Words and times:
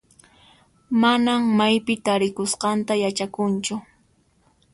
Manan 1.03 1.41
maypi 1.59 1.93
tarikusqanta 2.07 2.93
yachankuchu. 3.03 3.75